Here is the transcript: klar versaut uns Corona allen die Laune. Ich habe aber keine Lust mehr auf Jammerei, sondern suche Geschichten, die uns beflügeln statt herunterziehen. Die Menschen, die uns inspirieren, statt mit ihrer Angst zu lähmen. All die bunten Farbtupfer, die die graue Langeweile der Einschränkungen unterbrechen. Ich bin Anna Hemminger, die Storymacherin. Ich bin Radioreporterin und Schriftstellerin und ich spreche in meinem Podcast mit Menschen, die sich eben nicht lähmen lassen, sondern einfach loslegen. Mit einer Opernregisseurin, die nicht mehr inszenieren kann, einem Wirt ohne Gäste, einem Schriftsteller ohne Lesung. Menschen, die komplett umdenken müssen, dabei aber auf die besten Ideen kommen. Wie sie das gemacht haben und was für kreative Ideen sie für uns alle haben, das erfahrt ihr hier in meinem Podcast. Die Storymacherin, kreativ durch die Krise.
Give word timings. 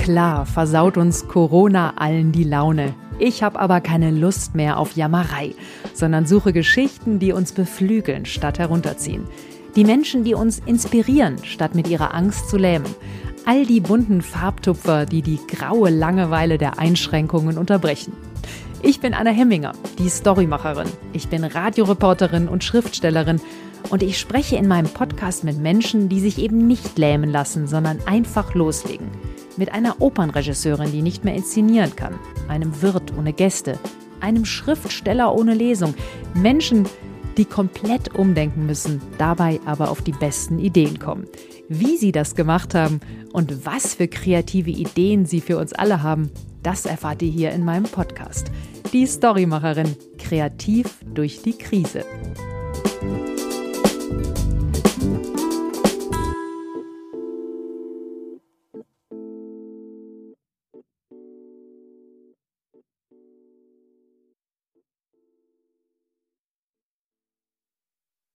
klar 0.00 0.46
versaut 0.46 0.96
uns 0.96 1.28
Corona 1.28 1.92
allen 1.96 2.32
die 2.32 2.44
Laune. 2.44 2.94
Ich 3.18 3.42
habe 3.42 3.60
aber 3.60 3.82
keine 3.82 4.10
Lust 4.10 4.54
mehr 4.54 4.78
auf 4.78 4.96
Jammerei, 4.96 5.54
sondern 5.92 6.24
suche 6.24 6.54
Geschichten, 6.54 7.18
die 7.18 7.32
uns 7.32 7.52
beflügeln 7.52 8.24
statt 8.24 8.58
herunterziehen. 8.58 9.24
Die 9.76 9.84
Menschen, 9.84 10.24
die 10.24 10.34
uns 10.34 10.60
inspirieren, 10.64 11.36
statt 11.44 11.74
mit 11.74 11.86
ihrer 11.86 12.14
Angst 12.14 12.48
zu 12.48 12.56
lähmen. 12.56 12.86
All 13.44 13.66
die 13.66 13.80
bunten 13.80 14.22
Farbtupfer, 14.22 15.04
die 15.04 15.22
die 15.22 15.38
graue 15.46 15.90
Langeweile 15.90 16.56
der 16.56 16.78
Einschränkungen 16.78 17.58
unterbrechen. 17.58 18.14
Ich 18.82 19.00
bin 19.00 19.12
Anna 19.12 19.30
Hemminger, 19.30 19.72
die 19.98 20.08
Storymacherin. 20.08 20.88
Ich 21.12 21.28
bin 21.28 21.44
Radioreporterin 21.44 22.48
und 22.48 22.64
Schriftstellerin 22.64 23.40
und 23.90 24.02
ich 24.02 24.18
spreche 24.18 24.56
in 24.56 24.66
meinem 24.66 24.88
Podcast 24.88 25.44
mit 25.44 25.58
Menschen, 25.58 26.08
die 26.08 26.20
sich 26.20 26.38
eben 26.38 26.66
nicht 26.66 26.98
lähmen 26.98 27.30
lassen, 27.30 27.66
sondern 27.66 27.98
einfach 28.06 28.54
loslegen. 28.54 29.08
Mit 29.56 29.72
einer 29.72 30.00
Opernregisseurin, 30.00 30.92
die 30.92 31.02
nicht 31.02 31.24
mehr 31.24 31.34
inszenieren 31.34 31.94
kann, 31.96 32.18
einem 32.48 32.82
Wirt 32.82 33.12
ohne 33.16 33.32
Gäste, 33.32 33.78
einem 34.20 34.44
Schriftsteller 34.44 35.34
ohne 35.34 35.54
Lesung. 35.54 35.94
Menschen, 36.34 36.86
die 37.36 37.44
komplett 37.44 38.14
umdenken 38.14 38.66
müssen, 38.66 39.00
dabei 39.18 39.60
aber 39.64 39.90
auf 39.90 40.02
die 40.02 40.12
besten 40.12 40.58
Ideen 40.58 40.98
kommen. 40.98 41.26
Wie 41.68 41.96
sie 41.96 42.12
das 42.12 42.34
gemacht 42.34 42.74
haben 42.74 43.00
und 43.32 43.64
was 43.64 43.94
für 43.94 44.08
kreative 44.08 44.70
Ideen 44.70 45.26
sie 45.26 45.40
für 45.40 45.58
uns 45.58 45.72
alle 45.72 46.02
haben, 46.02 46.30
das 46.62 46.84
erfahrt 46.84 47.22
ihr 47.22 47.30
hier 47.30 47.52
in 47.52 47.64
meinem 47.64 47.84
Podcast. 47.84 48.50
Die 48.92 49.06
Storymacherin, 49.06 49.96
kreativ 50.18 50.98
durch 51.14 51.42
die 51.42 51.56
Krise. 51.56 52.04